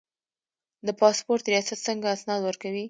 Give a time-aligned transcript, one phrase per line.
[0.87, 2.79] د پاسپورت ریاست څنګه اسناد ورکوي؟